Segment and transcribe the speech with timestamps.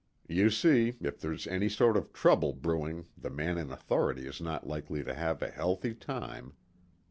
[0.27, 4.65] You see, if there's any sort of trouble brewing the man in authority is not
[4.65, 6.53] likely to have a healthy time.